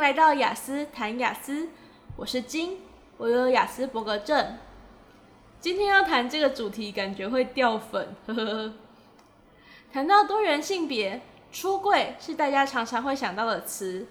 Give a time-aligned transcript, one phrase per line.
[0.00, 1.68] 来到雅思谈雅思，
[2.16, 2.78] 我是金，
[3.18, 4.56] 我有雅思伯格症。
[5.60, 8.72] 今天要谈这个主题，感觉会掉粉，呵呵呵。
[9.92, 11.20] 谈到多元性别，
[11.52, 14.06] 出柜是大家常常会想到的词。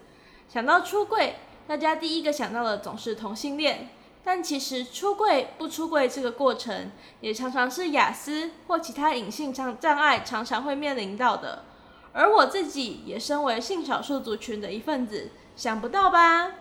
[0.48, 1.38] 想到出柜，
[1.68, 3.90] 大家第一个想到的总是同性恋。
[4.24, 11.64] 但其实出柜不出柜这个过程，也常常是雅思或其他隐性障障碍常常会面临到的。
[12.14, 16.54] 而我自己也身为性少数族群的一份子，想不到吧？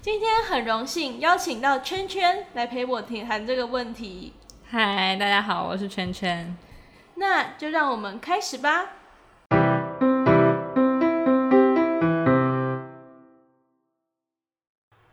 [0.00, 4.32] 今天很荣幸邀请到圈圈来陪我谈这个问题。
[4.64, 6.56] 嗨，大家好，我是圈圈。
[7.16, 8.92] 那就让我们开始吧。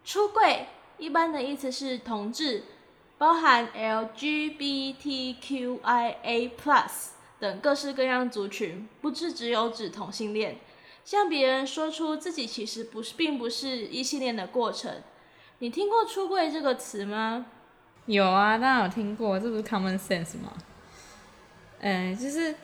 [0.05, 0.67] 出柜
[0.97, 2.63] 一般的意思是同志，
[3.17, 4.11] 包含 LGBTQIA+
[7.39, 10.55] 等各式各样族群，不是只有指同性恋。
[11.03, 15.01] 向别人说出自己其实不是，并不是异性恋的过程。
[15.59, 17.45] 你听过“出柜”这个词吗？
[18.05, 20.53] 有啊，当然有听过，这不是 common sense 吗？
[21.79, 22.55] 嗯，就是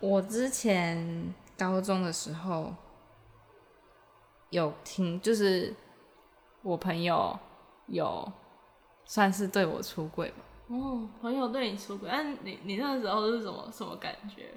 [0.00, 2.74] 我之前高中的时候
[4.50, 5.74] 有听，就是
[6.62, 7.38] 我朋友
[7.86, 8.30] 有
[9.04, 10.36] 算是对我出柜吧。
[10.68, 14.50] 哦，朋友对你出轨，那你你那时候是什么什么感觉？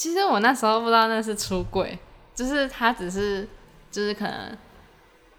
[0.00, 1.98] 其实我那时候不知道那是出轨，
[2.34, 3.46] 就是他只是
[3.90, 4.56] 就是可能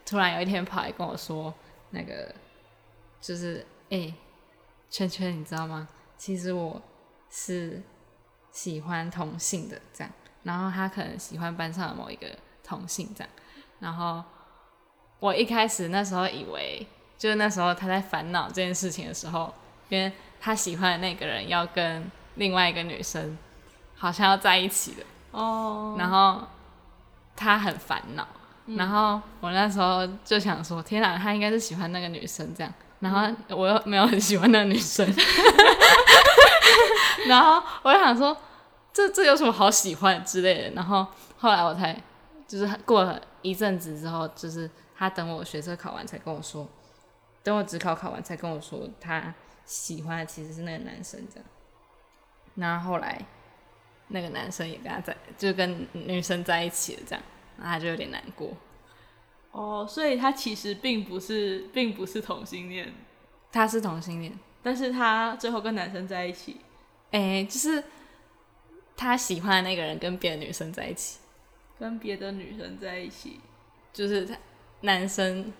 [0.06, 1.52] 突然有一天跑来跟我说，
[1.90, 2.32] 那个
[3.20, 4.14] 就是哎、
[4.88, 5.88] 圈圈你知道吗？
[6.16, 6.80] 其实我
[7.32, 7.82] 是
[8.52, 12.28] 喜欢同性的这样，然后他可能喜欢班上的某一个
[12.64, 13.30] 同性这样，
[13.80, 14.24] 然后
[15.20, 16.86] 我一开始那时候以为，
[17.18, 19.52] 就是那时候他在烦恼这件事情的时候，
[19.90, 23.36] 因为他喜欢的那个人要跟另外一个女生。
[24.02, 26.42] 好像要在一起了哦，然后
[27.36, 28.28] 他很烦恼，
[28.66, 35.08] 嗯，然后我那时候就想说，天哪，他应该是喜欢那个女生这样，然后我又没有很喜欢那个女生，
[37.30, 38.36] 然后我就想说，
[38.92, 41.06] 这这有什么好喜欢之类的，然后
[41.38, 41.96] 后来我才
[42.48, 46.68] 就是过了一阵子之后，就是他等我学车考完才跟我说，
[47.44, 49.32] 等我职考考完才跟我说，他
[49.64, 51.46] 喜欢的其实是那个男生这样，
[52.56, 53.24] 然后后来。
[54.12, 57.24] 那个男生也跟他在，就跟女生在一起了，这样，
[57.58, 58.52] 然后他就有点难过。
[59.52, 62.94] 哦，所以他其实并不是，并不是同性恋。
[63.52, 66.58] 他是同性恋，但是他最后跟男生在一起。
[67.12, 67.84] 哎、欸，就是
[68.96, 71.20] 他喜欢的那个人跟别的女生在一起，
[71.80, 73.40] 跟别的女生在一起，
[73.92, 74.38] 就是他
[74.82, 75.52] 男生。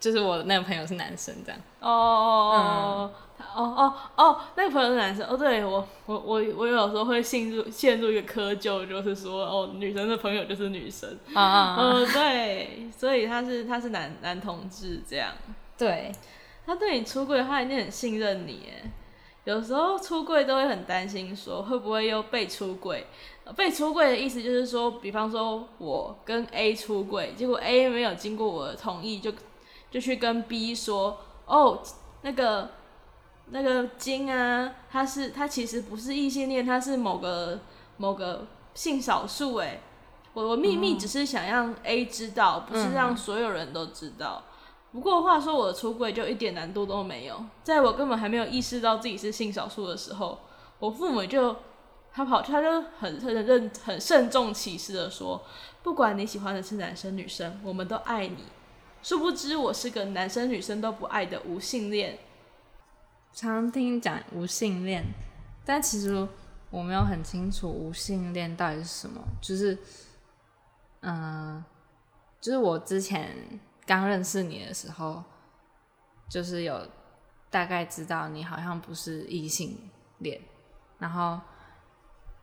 [0.00, 1.60] 就是我的那个朋友是男生，这样。
[1.80, 5.26] 哦哦哦哦哦哦，那个朋友是男生。
[5.26, 11.18] 哦，对我我我我有时候会陷入陷入一个窠臼，就是说哦，女生的朋友就是女生。
[11.34, 11.76] 啊啊。
[11.78, 15.32] 嗯，对，所以他是他是男男同志这样。
[15.76, 16.12] 对。
[16.66, 18.90] 他对你出柜，他一定很信任你耶。
[19.44, 23.06] 有时候出柜都会很担心，说会不会又被出柜？
[23.56, 29.32] 被出柜的意思就是说，比方说我跟 A 出柜，结果 A 没有经过我的同意就。
[29.90, 31.16] 就去跟 B 说，
[31.46, 31.82] 哦，
[32.20, 32.68] 那个
[33.50, 37.60] 那个金啊，他是他其实不是异性恋，他是某个
[37.96, 39.80] 某个性少数诶。
[40.34, 44.44] 我我秘密只是想让 A 知道，不是让所有人都知道。
[44.92, 50.38] 不过话说，我的出柜就一点难度都没有，在我根本还没有意识到自己是性少数的时候，
[50.78, 51.56] 我父母就
[52.12, 55.42] 他跑他就很很认很慎重其事的说，
[55.82, 58.44] 不管你喜欢的是男生女生，我们都爱你。
[59.02, 62.18] 殊不知我是个男生女生都不爱的无性恋。
[63.32, 65.04] 常听讲无性恋，
[65.64, 66.28] 但其实
[66.70, 69.22] 我没有很清楚无性恋到底是什么。
[69.40, 69.78] 就是，
[71.00, 71.64] 嗯、
[72.40, 75.22] 就是我之前刚认识你的时候，
[76.28, 76.88] 就是有
[77.50, 80.40] 大概知道你好像不是异性恋，
[80.98, 81.40] 然后，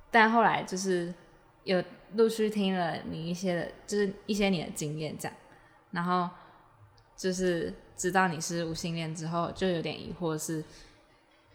[0.09, 1.13] 但后来就是
[1.63, 5.38] 有陆续听了你一些的，就是一些你的经验这样，
[5.92, 6.30] 然后。
[7.18, 10.63] 就是知道你是无性恋之后，就有点疑惑是，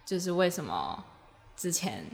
[0.05, 1.05] 就是为什么
[1.57, 2.05] 之前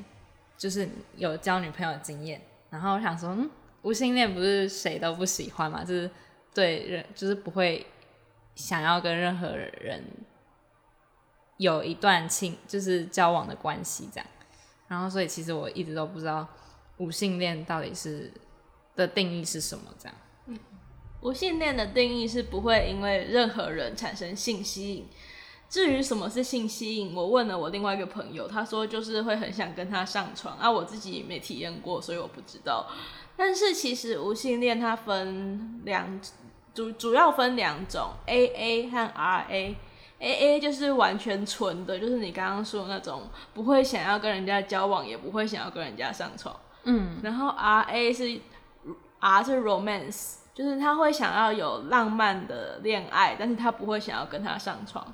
[0.59, 2.41] 就是有交女朋友的经验，
[2.71, 3.49] 然后我想说，嗯，
[3.83, 6.11] 无性恋不是谁都不喜欢嘛，就是
[6.53, 7.87] 对人就是不会
[8.55, 10.03] 想要跟任何人
[11.59, 14.27] 有一段亲就是交往的关系这样，
[14.89, 16.47] 然后所以其实我一直都不知道
[16.97, 18.33] 无性恋到底是
[18.97, 20.17] 的定义是什么这样。
[21.21, 25.07] 无性恋的定义是不会因为任何人产生性吸引，
[25.69, 32.87] 至于什么是性吸引，我问了我另外一个朋友，他说就是会很想跟他上床，啊，我自己没体验过，所以我不知道。
[33.37, 36.21] 但是其实无性恋它分两
[36.73, 39.77] 主主要分两种，A A 和 R A。
[40.19, 46.59] A A 就是完全纯的，就是你刚刚说的那种，不会想要跟人家交往，也不会想要跟人家上床。
[46.85, 48.41] 嗯，然后 R A 是
[49.19, 55.07] R 是 romance，就是他会想要有浪漫的恋爱，但是他不会想要跟他上床。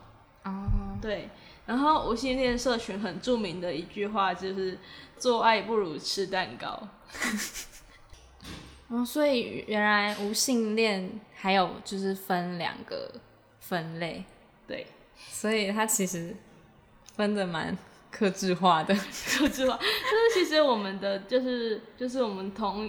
[0.45, 1.29] 哦，对。
[1.67, 4.79] 然后无性恋社群很著名的一句话就是
[5.19, 6.89] “做爱不如吃蛋糕
[8.87, 13.11] ”。哦，所以原来无性恋还有就是分两个
[13.59, 14.25] 分类。
[14.69, 14.87] 对，
[15.17, 16.37] 所以它其实
[17.17, 17.77] 分的蛮
[18.13, 18.95] 克制化的，
[19.39, 19.77] 克制化。
[19.77, 22.89] 就是其实我们的就是就是我们同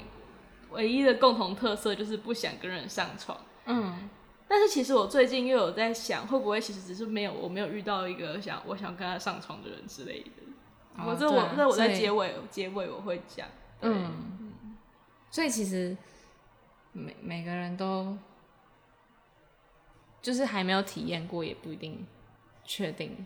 [0.74, 3.38] 唯一的共同特色就是不想跟人上床。
[3.66, 4.10] 嗯，
[4.48, 10.30] 但是其实我最近又有在想，会不会其实只是没有我没有遇到一个想我想跟他上床的人之类的。
[10.98, 13.48] 哦、我这我这我在结尾结尾我会讲。
[13.82, 14.54] 嗯，
[15.32, 15.96] 所以其实
[16.92, 18.18] 每每个人都。
[20.22, 22.08] 就是还没有体验过，也不一定
[22.64, 23.26] 确定。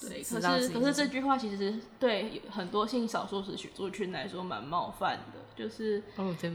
[0.00, 6.02] 对，可是可是这句话其实对很多性少数族群来说蛮冒犯的，就是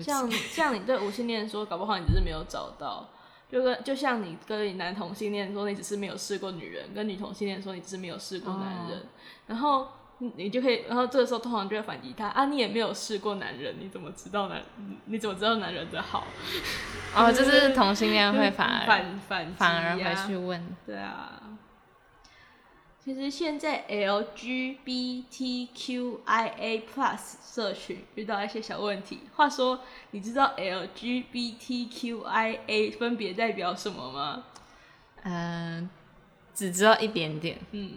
[0.02, 3.10] 像像你对无性恋说，搞不好你只是没有找到，
[3.50, 9.04] 就跟就像你跟你男同性恋说，你只是没有试过女人，跟女同性恋说，你只是没有试过男人，哦、
[9.48, 9.88] 然后。
[10.20, 14.64] 你就可以，然后这个时候通常就会反击他啊，你也没有试过男人，你怎么知道男？
[15.06, 16.26] 你怎么知道男人的好？
[17.16, 20.76] 哦，就是同性恋会反而 反反、啊、反而回去问。
[20.88, 21.40] 对啊，
[23.08, 29.22] 其实现在 LGBTQIA Plus 社群遇到一些小问题。
[29.34, 29.80] 话说，
[30.12, 34.44] 你知道 LGBTQIA 分别代表什么吗？
[35.24, 35.90] 嗯、呃，
[36.54, 37.58] 只知道一点点。
[37.72, 37.94] 嗯。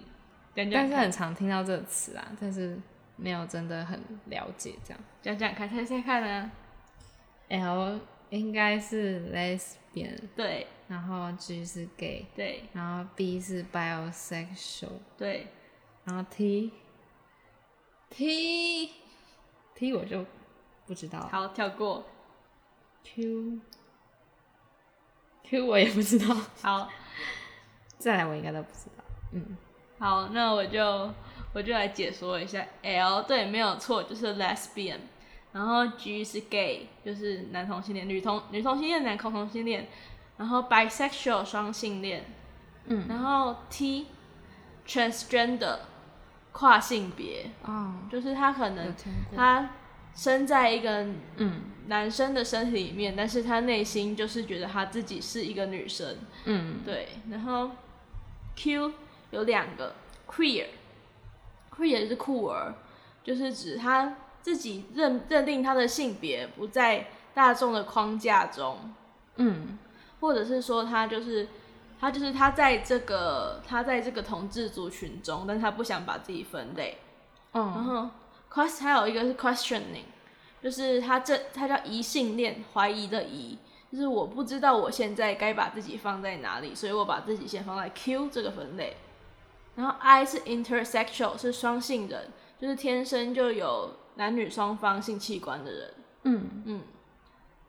[0.54, 2.78] 但是很常听到这个词啊，但是
[3.16, 5.02] 没有真的很了解这样。
[5.20, 6.48] 讲讲看，猜猜看呢
[7.48, 7.98] ？L
[8.30, 10.66] 应该是 lesbian，对。
[10.88, 12.64] 然后 G 是 gay，对。
[12.72, 15.46] 然后 B 是 bisexual，对。
[16.04, 16.72] 然后 T，T，T
[19.94, 20.24] 我就
[20.86, 21.28] 不知道。
[21.30, 22.04] 好，跳过。
[23.04, 23.60] Q，Q
[25.66, 26.34] 我也不知道。
[26.60, 26.88] 好，
[27.98, 29.04] 再来我应该都不知道。
[29.32, 29.56] 嗯。
[29.98, 31.12] 好，那我就
[31.52, 34.98] 我就来解说一下，L 对，没有错，就是 lesbian，
[35.52, 39.88] 然后 G 是 gay，就是男同性恋、女同女同性恋、男同性恋，
[40.36, 42.24] 然后 bisexual 双性恋，
[42.86, 44.06] 嗯，然后 T
[44.86, 45.78] transgender
[46.52, 48.94] 跨性别，哦，就是他可能
[49.34, 49.70] 他
[50.14, 51.06] 生在一个
[51.36, 57.70] 嗯男生的身体里面，嗯，但是他内心就是觉得他自己是一个女生，嗯，对，然后
[58.56, 58.92] Q。
[59.32, 59.94] 有两个
[60.26, 62.74] queer，queer 是酷儿，
[63.22, 68.94] 就是指他自己认认定他的性别不在大众的框架中，
[69.36, 69.78] 嗯，
[70.20, 71.48] 或者是说他就是
[72.00, 76.98] 他就是他在这个他在这个同志族群中，但他不想把自己分类，
[77.52, 78.10] 嗯，然后
[78.50, 80.04] quest 还有一个是 questioning，
[80.62, 83.56] 就是他这他叫疑性恋，怀疑的疑，
[83.92, 88.96] 就是我不知道我现在该把自己放在哪里，所以我把自己先放在 Q 这个分类。
[89.76, 95.94] 然后 I 是 intersexual，是双性人，就是天生就有男女双方性器官的人。
[96.24, 96.82] 嗯嗯，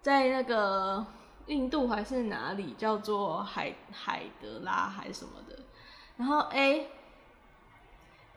[0.01, 1.05] 在那个
[1.47, 5.59] 印度还是哪里叫做海海德拉还是什么的。
[6.17, 6.89] 然后 A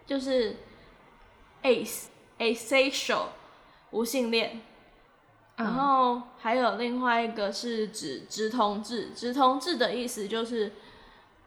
[0.06, 0.56] 就是
[1.62, 3.26] ace，asexual，
[3.90, 4.60] 无性恋。
[5.56, 10.72] 然后还有另外一个是指直同志，直同志的意思就是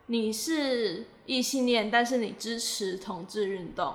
[0.08, 1.08] 你是。
[1.28, 3.94] 异性恋，但是你支持同志运动，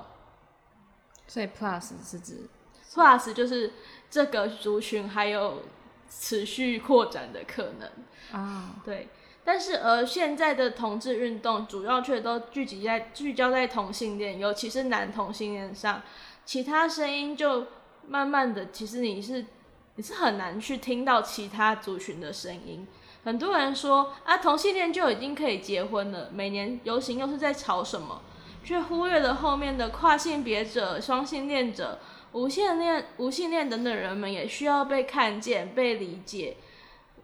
[1.27, 2.49] 所以 plus 是指
[2.93, 3.73] plus 就是
[4.11, 5.63] 这个族群还有
[6.11, 8.77] 持续扩展的可能啊。
[8.85, 9.09] 对，
[9.45, 16.03] 但是而现在的同志运动主要却都聚集在聚焦在同性恋，尤其是男同性恋上，
[16.45, 17.67] 其他声音就
[18.07, 19.47] 慢慢的，其实你是
[19.95, 22.87] 你是很难去听到其他族群的声音。
[23.25, 28.21] 很多人说啊，同性恋就已经可以结婚了，每年游行又是在吵什么，
[28.65, 31.99] 却忽略了后面的跨性别者、双性恋者、
[32.33, 36.57] 无性恋、无性恋等等人们也需要被看见、被理解。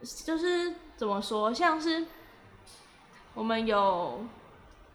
[0.02, 2.06] 就是怎么说，像是
[3.34, 4.24] 我们有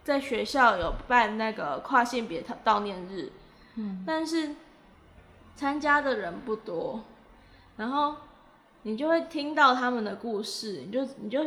[0.04, 3.32] 在学校有办那个跨性别悼念日，
[3.76, 4.56] 嗯，但是
[5.56, 7.04] 参加的人不多，
[7.78, 8.16] 然后。
[8.86, 11.46] 你就会听到他们的故事，你就你就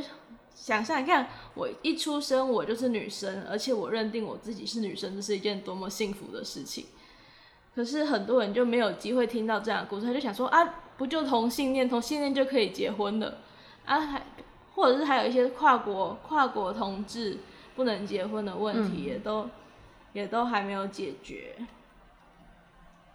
[0.56, 6.86] 想象，你看我一出生我就是女生，而且我认定我自己是女生，这是一件多么幸福的事情。
[7.74, 10.64] 可是很多人就没有机会听到这样的故事，他就想说啊，
[10.96, 13.38] 不就同性恋，同性恋就可以结婚了
[13.84, 14.00] 啊？
[14.00, 14.22] 还
[14.74, 17.38] 或者是还有一些跨国跨国同志
[17.74, 19.50] 不能结婚的问题，也都、嗯、
[20.14, 21.54] 也都还没有解决。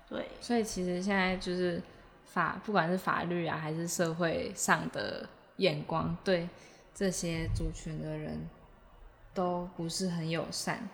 [0.07, 1.81] 对，所以其实现在就是
[2.25, 6.47] 法，不管是法律啊，还是社会上的眼光，对
[6.93, 8.49] 这些族群的人
[9.33, 10.87] 都不是很友善。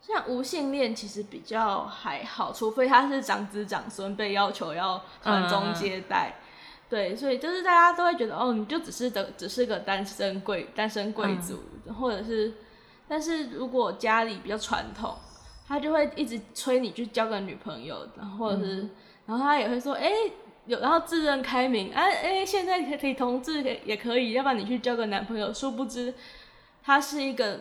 [0.00, 6.42] 像无性恋其实比较还好，除非他是长子长孙被要求要传宗接代，嗯、
[6.88, 12.52] 对，所以就是大家都会觉得哦，你就只是的只是个单身贵单身贵族，嗯、或者是，
[13.06, 15.16] 但是如果家里比较传统。
[15.68, 18.90] 他就会一直催你去交个女朋友，然后或者是，嗯、
[19.26, 20.32] 然后他也会说，哎、欸，
[20.66, 25.52] 有，然后自认开明，哎、啊、哎、欸，现在可以同志也可以，要不然你去交个男朋友。
[25.52, 26.14] 殊不知，
[26.82, 27.60] 他是一个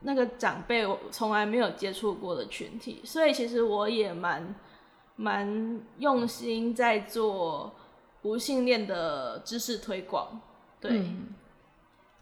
[0.00, 4.54] 那个长辈我从来没有接触过的群体，所以其实我也蛮
[5.16, 7.74] 蛮用心在做
[8.22, 10.40] 无性恋的知识推广，
[10.80, 11.34] 对，嗯、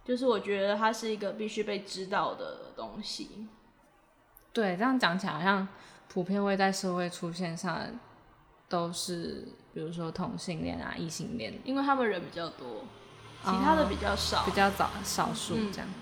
[0.04, 3.48] 就是我觉得它是一个必须被知道的东西。
[4.52, 5.66] 对，这样讲起来好像
[6.08, 7.80] 普遍会在社会出现上，
[8.74, 12.82] 都是比如说同性恋啊、异性恋，因为他们人比较多，
[13.44, 15.86] 其他的比较少，哦、比较早少数这样。
[15.88, 15.94] 嗯、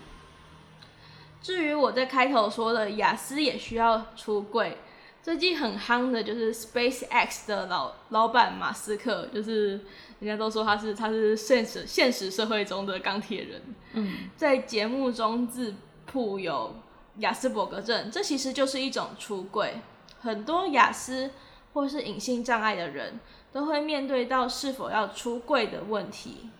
[1.42, 4.78] 至于我在开头说的雅思也需要出柜，
[5.22, 9.72] 最近很夯的就是 SpaceX 的老老板马斯克，就是
[10.20, 13.62] 人家都说他是他是现实现实社会中的钢铁人，
[13.92, 15.74] 嗯，在节目中自
[16.06, 16.74] 曝有。
[17.18, 19.82] 雅斯伯格症，这其实就是一种出柜。
[20.22, 21.30] 很多亚斯
[21.72, 23.20] 或是隐性障碍的人
[23.52, 26.50] 都会面对到是否要出柜的问题，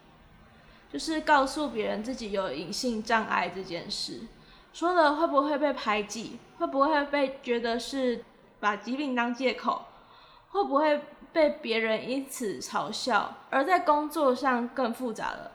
[0.92, 4.20] 就是告诉别人自己有隐性障碍这件事，
[4.72, 6.38] 说了会不会被排挤？
[6.58, 8.24] 会不会被觉得是
[8.60, 9.86] 把疾病当借口？
[10.50, 11.00] 会不会
[11.32, 13.36] 被别人因此嘲笑？
[13.50, 15.50] 而在工作上更复杂了。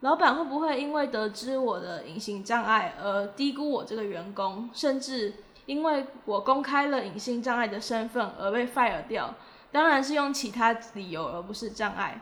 [0.00, 5.34] 老板会不会因为得知我的隐性障碍而低估我这个员工，甚至
[5.68, 9.34] 因为我公开了隐性障碍的身份而被 fire 掉？
[9.70, 12.20] 当然是用其他理由，而不是障碍。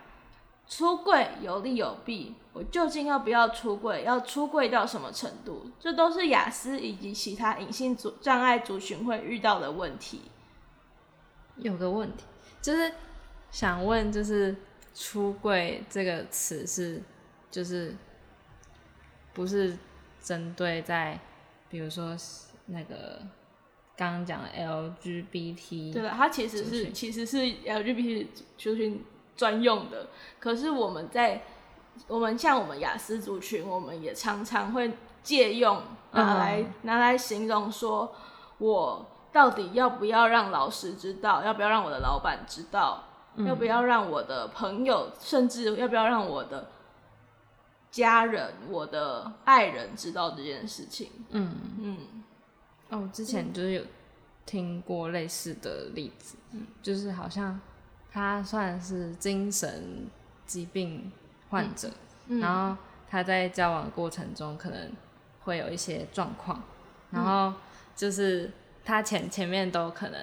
[0.68, 4.02] 出柜有利有弊，我究竟要不要出柜？
[4.02, 5.70] 要出柜到什么程度？
[5.78, 10.22] 这都是雅思以及其他隐性族障碍族群会遇到的问题。
[11.56, 12.24] 有个问题，
[12.60, 12.92] 就是
[13.52, 14.56] 想问，就是
[14.92, 17.00] 出柜这个词是？
[17.48, 17.96] 就是
[19.32, 19.78] 不是
[20.20, 21.18] 针对在，
[21.70, 22.14] 比如说
[22.66, 23.20] 那个
[23.96, 29.04] 刚刚讲的 LGBT，对了，它其实是其实是 LGBT 族群
[29.36, 30.08] 专用的。
[30.38, 31.42] 可是我们在
[32.08, 34.92] 我们像我们雅思族群，我们也常常会
[35.22, 35.82] 借用
[36.12, 38.14] 拿来、嗯、拿来形容说，
[38.58, 43.04] 我到底要不要让老师知道，要不要让我的老板知道，
[43.36, 46.70] 嗯、要不要让我的朋友，甚至要不要让我的。
[47.88, 51.08] 家人，我的爱人知道这件事情。
[51.30, 51.98] 嗯嗯，
[52.90, 53.82] 哦，之前就是有
[54.44, 57.60] 听过类似的例子，嗯，就是好像
[58.10, 60.08] 他算是精神
[60.46, 61.10] 疾病
[61.50, 61.90] 患者，
[62.28, 62.76] 然后
[63.08, 64.92] 他在交往过程中可能
[65.42, 66.62] 会有一些状况，
[67.10, 67.52] 然后
[67.94, 68.50] 就是
[68.84, 70.20] 他前前面都可能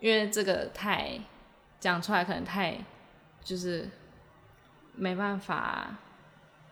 [0.00, 1.18] 因为这个太
[1.80, 2.78] 讲出来可能太
[3.42, 3.88] 就是
[4.94, 5.96] 没办法。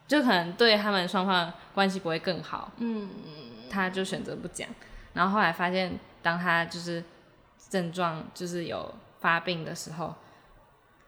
[0.07, 3.09] 就可能对他们双方关系不会更好，嗯，
[3.71, 4.69] 他就选择不讲。
[5.15, 7.03] 然后后来发现，当他就是
[7.71, 10.15] 症状就是有发病的时候，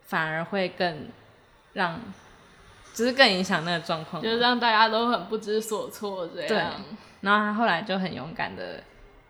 [0.02, 1.08] 反而会更
[1.74, 2.00] 让，
[2.94, 6.72] 就是更影响那个状况，就是让大家都很不知所措这样。
[6.72, 6.96] 对。
[7.20, 8.82] 然后他后来就很勇敢的，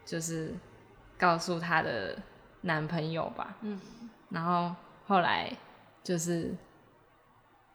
[0.04, 0.54] 就是
[1.18, 2.16] 告诉他的
[2.60, 3.80] 男朋友吧，嗯，
[4.30, 4.72] 然后
[5.06, 5.50] 后来
[6.04, 6.54] 就是。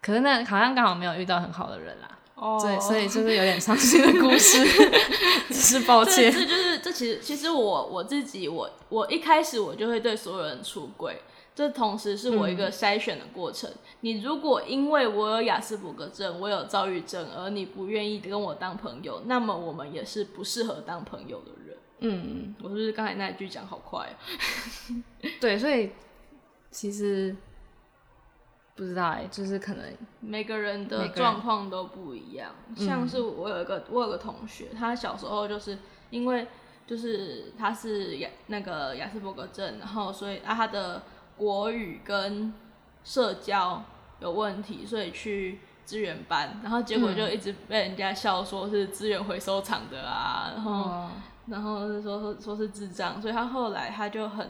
[0.04, 2.10] 可是那好像刚好没有遇到很好的人啦，
[2.42, 4.66] 哦，对，所以就是有点伤心的故事，
[5.50, 6.34] 只是抱歉。
[6.34, 11.22] 这就是这其实其实我我自己我我一开始我就会对所有人出轨，
[11.54, 13.70] 这同时是我一个筛选的过程。
[13.70, 21.78] 嗯、你如果因为我有雅斯伯格症，我有躁郁症，而你不愿意跟我当朋友，那么我们也是不适合当朋友的人。
[22.00, 24.18] 嗯，我是不是刚才那一句讲好快啊？
[25.40, 25.92] 对，所以
[26.72, 27.36] 其实。
[28.82, 29.86] 不知道哎、欸，就是可能
[30.22, 32.50] 每个人的状况都不一样。
[32.76, 35.78] 像是我有一个，我有个同学，他小时候就是
[36.10, 36.48] 因为
[36.88, 41.04] 就是他是亚那个亚斯伯格症，然后所以啊他的
[41.38, 42.52] 国语跟
[43.04, 43.84] 社交
[44.20, 51.12] 有问题，所以去资源班，然后结果就一直被人家笑说是资源回收厂的啊，然后、哦、
[51.46, 54.50] 然后是说说说是智障，所以他后来他就很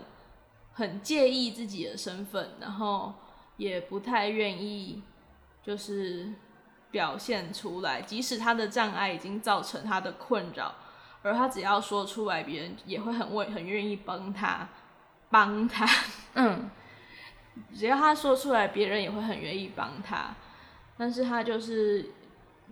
[0.71, 3.13] 很介意自己的身份，然后
[3.61, 5.03] 也不太愿意
[5.61, 6.33] 就是
[6.89, 10.73] 表现出来，即使他的障碍已经造成他的困扰，
[11.21, 14.67] 而他只要说出来，别人也会很为很愿意帮他
[15.29, 15.87] 帮他，
[16.33, 16.71] 嗯。
[17.75, 20.33] 只要他说出来，别人也会很愿意帮他，
[20.97, 22.09] 但是他就是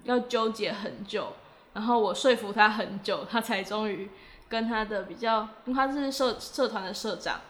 [0.05, 1.33] 要纠结很久，
[1.73, 4.09] 然后我说服他很久，他才终于
[4.47, 7.41] 跟他的比较，因为他是社社团的社长，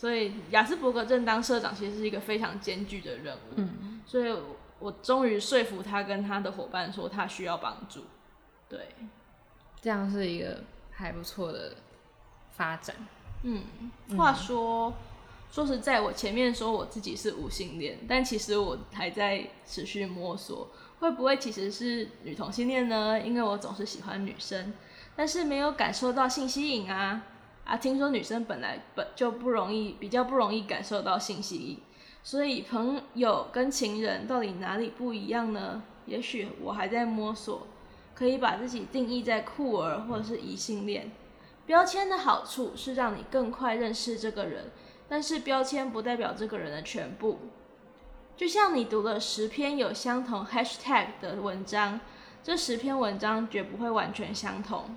[0.00, 4.34] 所以雅斯伯格症当社长其实是一个非常艰巨的任务，嗯，所以
[4.78, 8.04] 我终于说服他跟他的伙伴说他需要帮助，
[8.66, 8.94] 对，
[9.82, 11.74] 这样是一个还不错的
[12.52, 12.96] 发展，
[13.42, 13.62] 嗯，
[14.16, 14.88] 话说。
[14.88, 14.94] 嗯
[15.52, 20.68] 说实在，我前面说我自己是无性恋，但其实我还在持续摸索，
[21.00, 23.20] 会不会其实是女同性恋呢？
[23.20, 24.72] 因为我总是喜欢女生，
[25.16, 27.22] 但是没有感受到性吸引啊
[27.64, 27.76] 啊！
[27.76, 31.78] 听说女生本来本就不容易，比较不容易感受到性吸引，
[32.22, 35.82] 所以朋友跟情人到底哪里不一样呢？
[36.06, 37.66] 也许我还在摸索，
[38.14, 41.10] 可以把自己定义在酷儿或者是异性恋。
[41.66, 44.70] 标签的好处是让你更快认识这个人。
[45.12, 47.40] 但是标签不代表这个人的全部，
[48.36, 51.98] 就像你读了十篇有相同 hashtag 的文章，
[52.44, 54.94] 这十篇文章绝不会完全相同。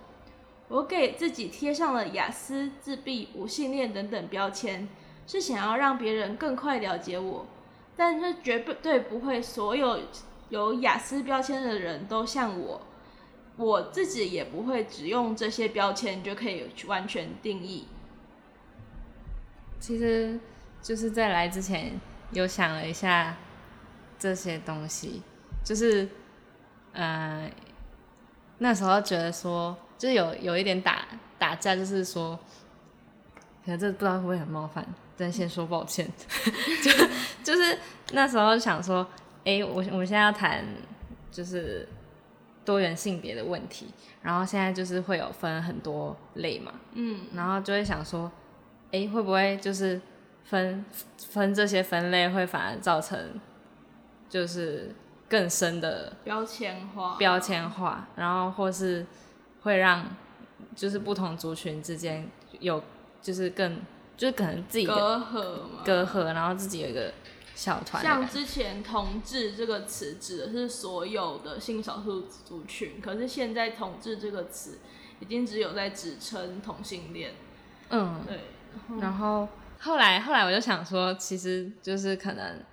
[0.69, 4.87] 我给自己贴上了雅思、自闭、无性恋等等标签，
[5.27, 7.45] 是想要让别人更快了解我，
[7.95, 9.99] 但是绝对不会所有
[10.49, 12.81] 有雅思标签的人都像我，
[13.57, 17.87] 我自己也不会只用这些标签就可以完全定义。
[19.79, 20.39] 其实
[20.81, 21.99] 就是在来之前
[22.31, 23.37] 有想了一下
[24.17, 25.21] 这些东西，
[25.63, 26.07] 就是
[26.93, 27.51] 呃
[28.59, 31.07] 那时候觉得说，就是有有一点打
[31.39, 32.37] 打架，就是说，
[33.63, 36.05] 可能这不知道会不会很冒犯，但先说抱歉。
[36.83, 36.91] 就
[37.41, 37.79] 就是
[38.11, 39.07] 那时候想说，
[39.45, 40.65] 哎，我我们现在要谈
[41.31, 41.87] 就是
[42.65, 43.87] 多元性别的问题，
[44.21, 48.29] 然后现在就是会有分很多类嘛，嗯，然后就会想说。
[48.91, 49.99] 哎，会不会就是
[50.43, 50.85] 分
[51.17, 53.17] 分这些分类，会反而造成
[54.29, 54.93] 就是
[55.27, 57.15] 更深的标签化？
[57.15, 59.03] 标签化，然后或是
[59.63, 60.05] 会让
[60.75, 62.83] 就是不同族群之间有
[63.21, 63.81] 就是更
[64.15, 67.11] 就是可能自己的隔阂嘛，隔阂，然后自己有一个
[67.55, 68.03] 小团。
[68.03, 74.79] 像之前“同志”这个词指的是所有的性少数族群，可是现在“同志”这个词
[75.19, 77.33] 已经只有在指称同性恋。
[77.89, 78.39] 嗯，对。
[78.99, 79.47] 然后
[79.79, 82.63] 后来后来我就想说，其实就是可能，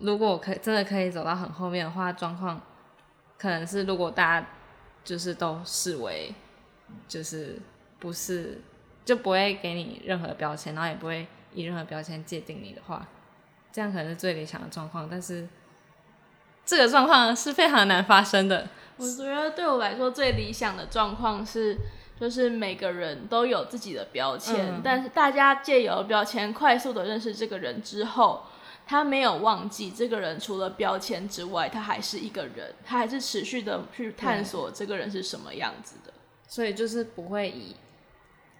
[0.00, 2.60] 如果我可以真的可以走到很后面的话，状况
[3.36, 4.46] 可能是如果大家
[5.06, 6.34] 就是都视为
[7.08, 7.58] 就是
[7.98, 8.60] 不是
[9.06, 13.08] 就不会给你任何标签，然后也不会以任何标签界定你的话，
[13.72, 15.08] 这样可能是最理想的状况。
[15.10, 15.48] 但是
[16.66, 18.68] 这个状况是非常难发生的。
[18.98, 21.78] 我觉得对我来说最理想的状况是。
[22.18, 28.42] 就是每个人都有自己的标签，嗯，但是大家借由标签快速的认识这个人之后，
[28.86, 36.12] 他没有忘记这个人除了标签之外，他还是一个人，他还是持续的去探索这个人是什么样子的。
[36.46, 37.74] 所以就是不会以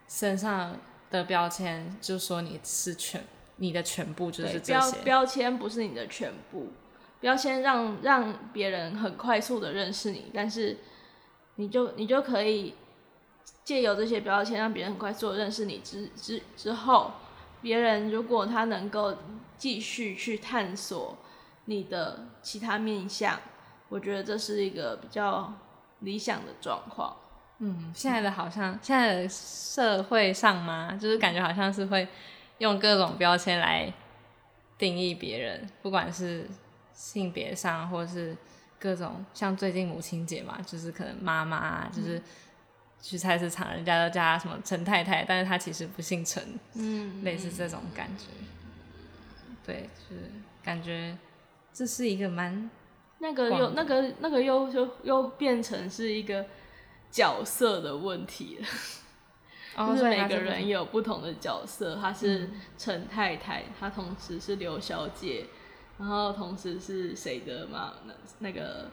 [0.08, 0.76] 身上
[1.10, 3.24] 的标签就说你是全，
[3.56, 4.72] 你的全部就是这些。
[4.72, 6.72] 标标签不是你的全部，
[7.20, 10.78] 标签让让别人很快速的认识你，但是
[11.54, 12.74] 你就你就可以。
[13.62, 17.10] 借由这些标签，让别人很快速的认识你之之之后，
[17.60, 19.16] 别人如果他能够
[19.56, 21.16] 继续去探索
[21.66, 23.40] 你的其他面向，
[23.88, 25.52] 我觉得这是一个比较
[26.00, 27.16] 理想的状况。
[27.58, 32.06] 嗯，现在的好像现在的社会上嘛，就是感觉好像是会
[32.58, 33.92] 用各种标签来
[34.78, 36.48] 定义别人，不管是
[36.92, 38.36] 性别上，或是
[38.78, 42.22] 各种像最近母亲节嘛，就是可能妈妈就是。
[42.98, 46.42] 去菜市场，人家都叫她什么陈太太，但是她其实不姓陈，
[46.74, 48.24] 嗯，类似这种感觉，
[49.66, 50.30] 对，就是
[50.62, 51.18] 感觉
[51.72, 52.70] 这是一个蛮
[53.18, 56.46] 那个又那个那个又又又变成是一个
[57.10, 58.66] 角色的问题了，
[59.76, 62.48] 哦，就是每个人有不同的角色，她是
[62.78, 65.46] 陈太太，她同时是刘小姐，
[65.98, 67.94] 然后同时是谁的嘛？
[68.06, 68.88] 那那个。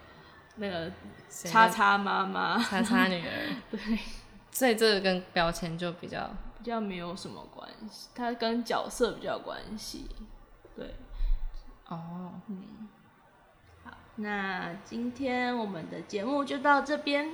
[0.57, 0.91] 那个
[1.27, 3.79] 叉叉妈妈，叉叉女儿， 对，
[4.51, 10.05] 所以这个跟标签就比较比较没有什么关系，它跟角色比较有关系，
[10.75, 10.95] 对，
[11.88, 12.88] 哦，嗯，
[13.83, 17.31] 好，那今天我们的节目就到这边，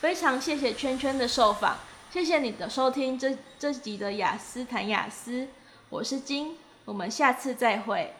[0.00, 1.76] 非常谢谢圈圈的受访，
[2.10, 5.48] 谢谢你的收听这这集的雅思谈雅思，
[5.88, 8.14] 我是金，我们下次再会。